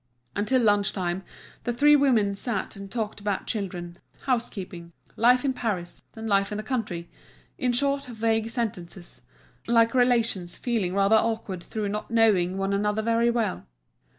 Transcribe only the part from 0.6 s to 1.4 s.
lunch time